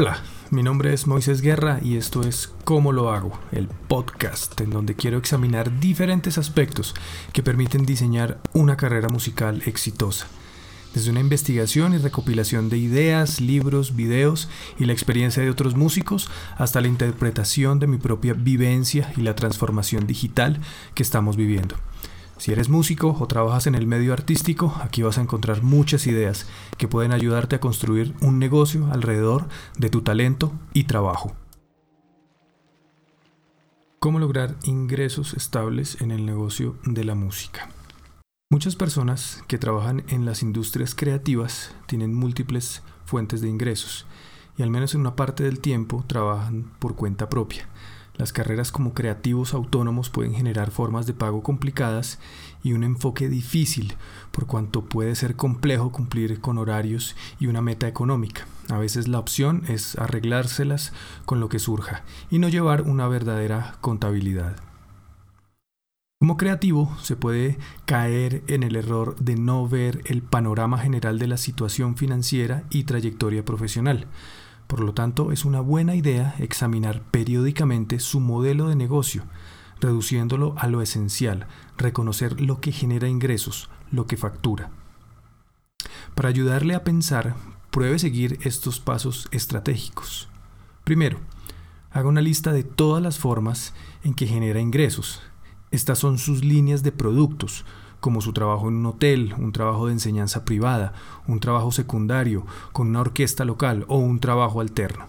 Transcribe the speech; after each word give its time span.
Hola, 0.00 0.22
mi 0.52 0.62
nombre 0.62 0.94
es 0.94 1.08
Moisés 1.08 1.40
Guerra 1.40 1.80
y 1.82 1.96
esto 1.96 2.22
es 2.22 2.54
Cómo 2.62 2.92
lo 2.92 3.10
hago, 3.10 3.36
el 3.50 3.66
podcast 3.66 4.60
en 4.60 4.70
donde 4.70 4.94
quiero 4.94 5.18
examinar 5.18 5.80
diferentes 5.80 6.38
aspectos 6.38 6.94
que 7.32 7.42
permiten 7.42 7.84
diseñar 7.84 8.38
una 8.52 8.76
carrera 8.76 9.08
musical 9.08 9.60
exitosa. 9.66 10.28
Desde 10.94 11.10
una 11.10 11.18
investigación 11.18 11.94
y 11.94 11.98
recopilación 11.98 12.68
de 12.68 12.78
ideas, 12.78 13.40
libros, 13.40 13.96
videos 13.96 14.48
y 14.78 14.84
la 14.84 14.92
experiencia 14.92 15.42
de 15.42 15.50
otros 15.50 15.74
músicos 15.74 16.30
hasta 16.58 16.80
la 16.80 16.86
interpretación 16.86 17.80
de 17.80 17.88
mi 17.88 17.96
propia 17.96 18.34
vivencia 18.34 19.12
y 19.16 19.22
la 19.22 19.34
transformación 19.34 20.06
digital 20.06 20.60
que 20.94 21.02
estamos 21.02 21.36
viviendo. 21.36 21.74
Si 22.38 22.52
eres 22.52 22.68
músico 22.68 23.16
o 23.18 23.26
trabajas 23.26 23.66
en 23.66 23.74
el 23.74 23.88
medio 23.88 24.12
artístico, 24.12 24.72
aquí 24.80 25.02
vas 25.02 25.18
a 25.18 25.22
encontrar 25.22 25.62
muchas 25.62 26.06
ideas 26.06 26.46
que 26.76 26.86
pueden 26.86 27.10
ayudarte 27.10 27.56
a 27.56 27.60
construir 27.60 28.14
un 28.20 28.38
negocio 28.38 28.88
alrededor 28.92 29.48
de 29.76 29.90
tu 29.90 30.02
talento 30.02 30.52
y 30.72 30.84
trabajo. 30.84 31.34
¿Cómo 33.98 34.20
lograr 34.20 34.54
ingresos 34.62 35.34
estables 35.34 36.00
en 36.00 36.12
el 36.12 36.24
negocio 36.24 36.76
de 36.84 37.02
la 37.02 37.16
música? 37.16 37.68
Muchas 38.50 38.76
personas 38.76 39.42
que 39.48 39.58
trabajan 39.58 40.04
en 40.08 40.24
las 40.24 40.42
industrias 40.42 40.94
creativas 40.94 41.74
tienen 41.86 42.14
múltiples 42.14 42.82
fuentes 43.04 43.40
de 43.40 43.48
ingresos 43.48 44.06
y 44.56 44.62
al 44.62 44.70
menos 44.70 44.94
en 44.94 45.00
una 45.00 45.16
parte 45.16 45.42
del 45.42 45.58
tiempo 45.58 46.04
trabajan 46.06 46.70
por 46.78 46.94
cuenta 46.94 47.28
propia. 47.28 47.68
Las 48.18 48.32
carreras 48.32 48.72
como 48.72 48.94
creativos 48.94 49.54
autónomos 49.54 50.10
pueden 50.10 50.34
generar 50.34 50.72
formas 50.72 51.06
de 51.06 51.14
pago 51.14 51.44
complicadas 51.44 52.18
y 52.64 52.72
un 52.72 52.82
enfoque 52.82 53.28
difícil, 53.28 53.94
por 54.32 54.46
cuanto 54.46 54.84
puede 54.84 55.14
ser 55.14 55.36
complejo 55.36 55.92
cumplir 55.92 56.40
con 56.40 56.58
horarios 56.58 57.14
y 57.38 57.46
una 57.46 57.62
meta 57.62 57.86
económica. 57.86 58.44
A 58.70 58.78
veces 58.78 59.06
la 59.06 59.20
opción 59.20 59.62
es 59.68 59.96
arreglárselas 59.96 60.92
con 61.26 61.38
lo 61.38 61.48
que 61.48 61.60
surja 61.60 62.02
y 62.28 62.40
no 62.40 62.48
llevar 62.48 62.82
una 62.82 63.06
verdadera 63.06 63.76
contabilidad. 63.80 64.56
Como 66.20 66.36
creativo 66.36 66.96
se 67.00 67.14
puede 67.14 67.56
caer 67.84 68.42
en 68.48 68.64
el 68.64 68.74
error 68.74 69.14
de 69.20 69.36
no 69.36 69.68
ver 69.68 70.02
el 70.06 70.22
panorama 70.22 70.78
general 70.78 71.20
de 71.20 71.28
la 71.28 71.36
situación 71.36 71.96
financiera 71.96 72.64
y 72.70 72.82
trayectoria 72.82 73.44
profesional. 73.44 74.08
Por 74.68 74.80
lo 74.80 74.92
tanto, 74.92 75.32
es 75.32 75.44
una 75.46 75.60
buena 75.60 75.96
idea 75.96 76.36
examinar 76.38 77.02
periódicamente 77.10 77.98
su 77.98 78.20
modelo 78.20 78.68
de 78.68 78.76
negocio, 78.76 79.24
reduciéndolo 79.80 80.54
a 80.58 80.68
lo 80.68 80.82
esencial, 80.82 81.46
reconocer 81.78 82.40
lo 82.40 82.60
que 82.60 82.70
genera 82.70 83.08
ingresos, 83.08 83.70
lo 83.90 84.06
que 84.06 84.18
factura. 84.18 84.70
Para 86.14 86.28
ayudarle 86.28 86.74
a 86.74 86.84
pensar, 86.84 87.34
pruebe 87.70 87.98
seguir 87.98 88.38
estos 88.42 88.78
pasos 88.78 89.28
estratégicos. 89.30 90.28
Primero, 90.84 91.18
haga 91.90 92.08
una 92.08 92.20
lista 92.20 92.52
de 92.52 92.62
todas 92.62 93.02
las 93.02 93.18
formas 93.18 93.72
en 94.04 94.12
que 94.12 94.26
genera 94.26 94.60
ingresos. 94.60 95.22
Estas 95.70 95.98
son 95.98 96.18
sus 96.18 96.44
líneas 96.44 96.82
de 96.82 96.92
productos, 96.92 97.64
como 98.00 98.20
su 98.20 98.32
trabajo 98.32 98.68
en 98.68 98.76
un 98.76 98.86
hotel, 98.86 99.34
un 99.38 99.52
trabajo 99.52 99.86
de 99.86 99.92
enseñanza 99.92 100.44
privada, 100.44 100.92
un 101.26 101.40
trabajo 101.40 101.72
secundario, 101.72 102.46
con 102.72 102.88
una 102.88 103.00
orquesta 103.00 103.44
local 103.44 103.84
o 103.88 103.98
un 103.98 104.20
trabajo 104.20 104.60
alterno. 104.60 105.06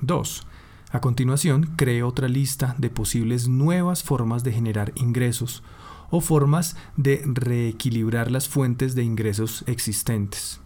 2. 0.00 0.46
A 0.90 1.00
continuación, 1.00 1.70
cree 1.76 2.02
otra 2.02 2.28
lista 2.28 2.74
de 2.78 2.90
posibles 2.90 3.48
nuevas 3.48 4.02
formas 4.02 4.44
de 4.44 4.52
generar 4.52 4.92
ingresos 4.94 5.62
o 6.10 6.20
formas 6.20 6.76
de 6.96 7.22
reequilibrar 7.24 8.30
las 8.30 8.48
fuentes 8.48 8.94
de 8.94 9.02
ingresos 9.02 9.64
existentes. 9.66 10.60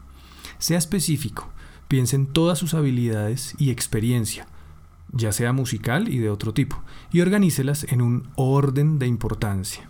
Sea 0.58 0.78
específico, 0.78 1.48
piense 1.86 2.16
en 2.16 2.26
todas 2.26 2.58
sus 2.58 2.74
habilidades 2.74 3.54
y 3.58 3.70
experiencia, 3.70 4.48
ya 5.12 5.30
sea 5.30 5.52
musical 5.52 6.08
y 6.08 6.18
de 6.18 6.30
otro 6.30 6.52
tipo, 6.52 6.82
y 7.12 7.20
organícelas 7.20 7.84
en 7.84 8.02
un 8.02 8.28
orden 8.34 8.98
de 8.98 9.06
importancia. 9.06 9.88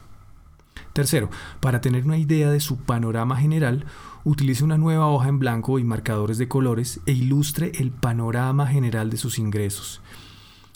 Tercero, 0.96 1.28
para 1.60 1.82
tener 1.82 2.06
una 2.06 2.16
idea 2.16 2.50
de 2.50 2.58
su 2.58 2.78
panorama 2.78 3.36
general, 3.36 3.84
utilice 4.24 4.64
una 4.64 4.78
nueva 4.78 5.08
hoja 5.08 5.28
en 5.28 5.38
blanco 5.38 5.78
y 5.78 5.84
marcadores 5.84 6.38
de 6.38 6.48
colores 6.48 7.00
e 7.04 7.12
ilustre 7.12 7.70
el 7.74 7.90
panorama 7.90 8.66
general 8.66 9.10
de 9.10 9.18
sus 9.18 9.38
ingresos. 9.38 10.00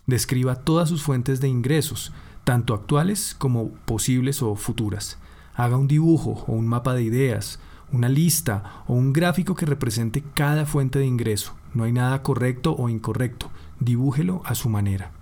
Describa 0.04 0.56
todas 0.56 0.90
sus 0.90 1.02
fuentes 1.02 1.40
de 1.40 1.48
ingresos, 1.48 2.12
tanto 2.44 2.74
actuales 2.74 3.34
como 3.34 3.70
posibles 3.86 4.42
o 4.42 4.56
futuras. 4.56 5.16
Haga 5.54 5.78
un 5.78 5.88
dibujo 5.88 6.44
o 6.46 6.52
un 6.52 6.68
mapa 6.68 6.92
de 6.92 7.02
ideas, 7.02 7.58
una 7.90 8.10
lista 8.10 8.84
o 8.88 8.92
un 8.92 9.14
gráfico 9.14 9.54
que 9.54 9.64
represente 9.64 10.22
cada 10.34 10.66
fuente 10.66 10.98
de 10.98 11.06
ingreso. 11.06 11.54
No 11.72 11.84
hay 11.84 11.92
nada 11.92 12.22
correcto 12.22 12.76
o 12.76 12.90
incorrecto. 12.90 13.50
Dibújelo 13.78 14.42
a 14.44 14.54
su 14.54 14.68
manera. 14.68 15.12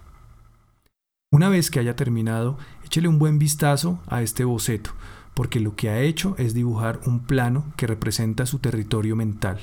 Una 1.30 1.50
vez 1.50 1.70
que 1.70 1.78
haya 1.78 1.94
terminado, 1.94 2.56
échele 2.88 3.06
un 3.06 3.18
buen 3.18 3.38
vistazo 3.38 4.00
a 4.06 4.22
este 4.22 4.44
boceto, 4.44 4.92
porque 5.34 5.60
lo 5.60 5.76
que 5.76 5.90
ha 5.90 6.00
hecho 6.00 6.34
es 6.38 6.54
dibujar 6.54 7.00
un 7.04 7.20
plano 7.20 7.66
que 7.76 7.86
representa 7.86 8.46
su 8.46 8.60
territorio 8.60 9.14
mental. 9.14 9.60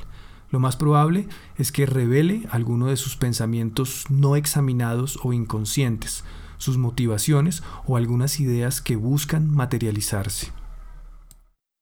Lo 0.52 0.59
más 0.59 0.75
probable 0.75 1.28
es 1.58 1.72
que 1.72 1.88
revele 1.88 2.47
alguno 2.52 2.85
de 2.85 2.97
sus 2.97 3.18
pensamientos 3.18 4.06
no 4.12 4.35
examinados 4.35 5.18
o 5.24 5.34
inconscientes, 5.34 6.24
sus 6.59 6.78
motivaciones 6.78 7.64
o 7.88 7.97
algunas 7.97 8.40
ideas 8.40 8.80
que 8.80 8.96
buscan 8.96 9.50
materializarse. 9.50 10.52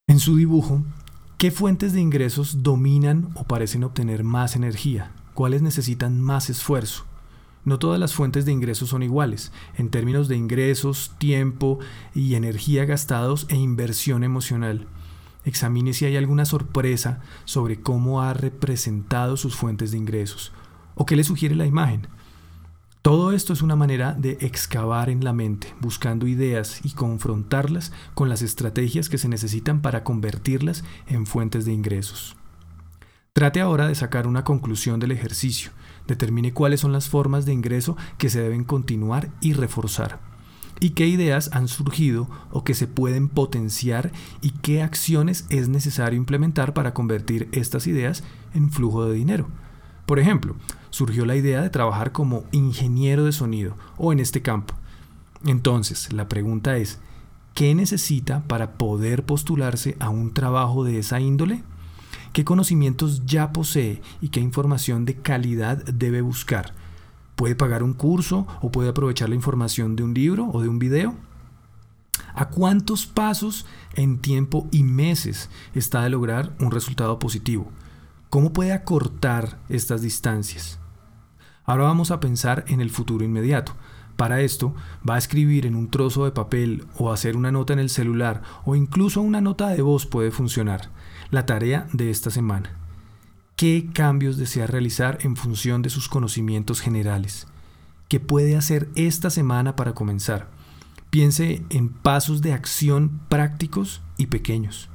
En 0.08 0.20
su 0.20 0.38
dibujo, 0.38 0.82
¿qué 1.38 1.52
fuentes 1.52 1.92
de 1.92 2.00
ingresos 2.00 2.64
dominan 2.64 3.32
o 3.36 3.44
parecen 3.44 3.84
obtener 3.84 4.24
más 4.24 4.56
energía? 4.56 5.12
¿Cuáles 5.34 5.62
necesitan 5.62 6.22
más 6.22 6.50
esfuerzo? 6.50 7.04
No 7.66 7.80
todas 7.80 8.00
las 8.00 8.14
fuentes 8.14 8.46
de 8.46 8.52
ingresos 8.52 8.90
son 8.90 9.04
iguales, 9.04 9.52
en 9.78 9.90
términos 9.90 10.28
de 10.28 10.36
ingresos, 10.36 11.14
tiempo 11.18 11.80
y 12.14 12.36
energía 12.36 12.86
gastados 12.86 13.46
e 13.50 13.56
inversión 13.56 14.24
emocional. 14.24 14.88
Examine 15.46 15.94
si 15.94 16.06
hay 16.06 16.18
alguna 16.18 16.46
sorpresa 16.46 17.22
sobre 17.46 17.80
cómo 17.80 18.22
ha 18.22 18.34
representado 18.34 19.38
sus 19.38 19.56
fuentes 19.56 19.92
de 19.92 19.98
ingresos 19.98 20.52
o 20.96 21.06
qué 21.06 21.16
le 21.16 21.24
sugiere 21.24 21.56
la 21.56 21.66
imagen. 21.66 22.08
Todo 23.02 23.34
esto 23.34 23.52
es 23.52 23.62
una 23.62 23.76
manera 23.76 24.14
de 24.14 24.38
excavar 24.40 25.10
en 25.10 25.26
la 25.26 25.34
mente, 25.34 25.74
buscando 25.82 26.26
ideas 26.28 26.80
y 26.86 26.92
confrontarlas 26.92 27.92
con 28.14 28.30
las 28.30 28.42
estrategias 28.42 29.10
que 29.10 29.18
se 29.18 29.28
necesitan 29.28 29.82
para 29.82 30.06
convertirlas 30.06 30.86
en 31.08 31.26
fuentes 31.26 31.66
de 31.66 31.74
ingresos. 31.74 32.38
Trate 33.34 33.60
ahora 33.60 33.88
de 33.88 33.96
sacar 33.96 34.28
una 34.28 34.46
conclusión 34.46 35.02
del 35.02 35.12
ejercicio 35.12 35.72
Determine 36.08 36.54
cuáles 36.54 36.82
son 36.82 36.92
las 36.92 37.10
formas 37.10 37.46
de 37.46 37.54
ingreso 37.54 37.96
que 38.18 38.30
se 38.30 38.42
deben 38.42 38.64
continuar 38.64 39.30
y 39.42 39.54
reforzar. 39.54 40.20
Y 40.80 40.92
qué 40.92 41.08
ideas 41.08 41.50
han 41.54 41.68
surgido 41.68 42.28
o 42.52 42.64
que 42.64 42.74
se 42.74 42.88
pueden 42.88 43.30
potenciar 43.30 44.12
y 44.42 44.52
qué 44.52 44.82
acciones 44.82 45.46
es 45.50 45.70
necesario 45.70 46.18
implementar 46.18 46.74
para 46.74 46.94
convertir 46.94 47.48
estas 47.52 47.88
ideas 47.88 48.24
en 48.54 48.70
flujo 48.70 49.06
de 49.06 49.14
dinero. 49.14 49.48
Por 50.06 50.20
ejemplo, 50.20 50.56
surgió 50.90 51.26
la 51.26 51.36
idea 51.36 51.62
de 51.62 51.70
trabajar 51.70 52.12
como 52.12 52.44
ingeniero 52.52 53.24
de 53.24 53.32
sonido 53.32 53.78
o 53.98 54.12
en 54.12 54.20
este 54.20 54.42
campo. 54.42 54.76
Entonces, 55.46 56.12
la 56.12 56.28
pregunta 56.28 56.78
es, 56.78 57.00
¿qué 57.54 57.74
necesita 57.76 58.44
para 58.48 58.74
poder 58.74 59.26
postularse 59.26 59.96
a 60.00 60.10
un 60.10 60.34
trabajo 60.34 60.84
de 60.84 61.00
esa 61.00 61.20
índole? 61.20 61.64
Qué 62.34 62.44
conocimientos 62.44 63.26
ya 63.26 63.54
posee 63.54 64.02
y 64.20 64.30
qué 64.30 64.40
información 64.40 65.06
de 65.06 65.16
calidad 65.16 65.78
debe 65.86 66.22
buscar. 66.22 66.74
¿Puede 67.36 67.56
pagar 67.56 67.84
un 67.84 67.94
curso 67.94 68.48
o 68.62 68.72
puede 68.72 68.90
aprovechar 68.90 69.30
la 69.30 69.36
información 69.36 69.96
de 69.96 70.04
un 70.04 70.14
libro 70.14 70.50
o 70.52 70.62
de 70.62 70.68
un 70.68 70.80
video? 70.80 71.16
¿A 72.36 72.50
cuántos 72.50 73.06
pasos 73.06 73.66
en 73.96 74.20
tiempo 74.20 74.68
y 74.72 74.84
meses 74.84 75.50
está 75.74 76.02
de 76.02 76.10
lograr 76.10 76.54
un 76.60 76.72
resultado 76.72 77.20
positivo? 77.20 77.72
¿Cómo 78.30 78.52
puede 78.52 78.74
acortar 78.74 79.60
estas 79.70 80.02
distancias? 80.02 80.80
Ahora 81.66 81.84
vamos 81.84 82.12
a 82.12 82.20
pensar 82.20 82.66
en 82.68 82.82
el 82.82 82.90
futuro 82.90 83.24
inmediato. 83.24 83.76
Para 84.16 84.42
esto, 84.42 84.76
va 85.08 85.16
a 85.16 85.18
escribir 85.18 85.66
en 85.66 85.76
un 85.76 85.90
trozo 85.90 86.26
de 86.26 86.32
papel 86.32 86.86
o 86.98 87.12
hacer 87.12 87.36
una 87.36 87.52
nota 87.52 87.74
en 87.74 87.80
el 87.80 87.90
celular 87.90 88.42
o 88.64 88.76
incluso 88.76 89.22
una 89.22 89.42
nota 89.42 89.70
de 89.70 89.82
voz 89.82 90.06
puede 90.06 90.32
funcionar 90.32 90.90
la 91.32 91.46
tarea 91.46 91.88
de 91.94 92.12
esta 92.12 92.30
semana. 92.30 92.78
¿Qué 93.56 93.90
cambios 93.94 94.38
desea 94.38 94.68
realizar 94.68 95.20
en 95.22 95.36
función 95.36 95.82
de 95.82 95.90
sus 95.90 96.10
conocimientos 96.10 96.82
generales? 96.82 97.48
¿Qué 98.08 98.20
puede 98.20 98.56
hacer 98.56 98.90
esta 98.96 99.30
semana 99.30 99.76
para 99.76 99.94
comenzar? 99.94 100.50
Piense 101.10 101.64
en 101.70 101.90
pasos 101.90 102.42
de 102.42 102.54
acción 102.54 103.22
prácticos 103.30 104.02
y 104.18 104.28
pequeños. 104.28 104.90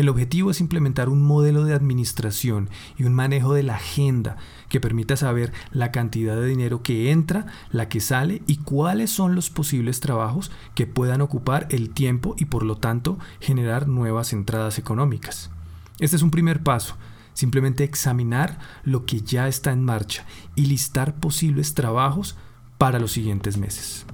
El 0.00 0.08
objetivo 0.08 0.50
es 0.50 0.62
implementar 0.62 1.10
un 1.10 1.20
modelo 1.20 1.64
de 1.64 1.74
administración 1.74 2.70
y 2.96 3.04
un 3.04 3.12
manejo 3.12 3.52
de 3.52 3.62
la 3.62 3.74
agenda 3.74 4.38
que 4.70 4.80
permita 4.80 5.14
saber 5.14 5.52
la 5.72 5.92
cantidad 5.92 6.36
de 6.36 6.46
dinero 6.46 6.82
que 6.82 7.10
entra, 7.10 7.44
la 7.70 7.90
que 7.90 8.00
sale 8.00 8.40
y 8.46 8.56
cuáles 8.56 9.10
son 9.10 9.34
los 9.34 9.50
posibles 9.50 10.00
trabajos 10.00 10.50
que 10.74 10.86
puedan 10.86 11.20
ocupar 11.20 11.66
el 11.68 11.90
tiempo 11.90 12.34
y 12.38 12.46
por 12.46 12.62
lo 12.62 12.78
tanto 12.78 13.18
generar 13.40 13.88
nuevas 13.88 14.32
entradas 14.32 14.78
económicas. 14.78 15.50
Este 15.98 16.16
es 16.16 16.22
un 16.22 16.30
primer 16.30 16.62
paso. 16.62 16.96
simplemente 17.34 17.84
examinar 17.84 18.58
lo 18.84 19.04
que 19.04 19.20
ya 19.20 19.48
está 19.48 19.70
en 19.70 19.84
marcha 19.84 20.24
y 20.56 20.64
listar 20.64 21.14
posibles 21.16 21.74
trabajos 21.74 22.36
para 22.78 22.98
los 22.98 23.12
siguientes 23.12 23.58
meses. 23.58 24.06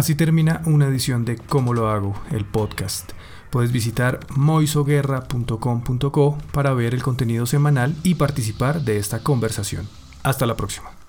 Así 0.00 0.14
termina 0.14 0.62
una 0.64 0.86
edición 0.86 1.26
de 1.26 1.36
Cómo 1.36 1.74
lo 1.74 1.90
hago, 1.90 2.14
el 2.30 2.46
podcast. 2.46 3.12
Puedes 3.50 3.70
visitar 3.70 4.18
moisoguerra.com.co 4.34 6.38
para 6.54 6.72
ver 6.72 6.94
el 6.94 7.02
contenido 7.02 7.44
semanal 7.44 7.94
y 8.02 8.14
participar 8.14 8.80
de 8.80 8.96
esta 8.96 9.22
conversación. 9.22 9.86
Hasta 10.22 10.46
la 10.46 10.56
próxima. 10.56 10.99